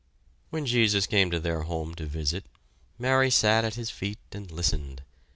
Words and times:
When 0.49 0.65
Jesus 0.65 1.05
came 1.05 1.29
to 1.29 1.39
their 1.39 1.61
home 1.61 1.93
to 1.93 2.07
visit, 2.07 2.45
Mary 2.97 3.29
sat 3.29 3.63
at 3.63 3.75
his 3.75 3.91
feet 3.91 4.17
and 4.31 4.49
listened. 4.49 5.03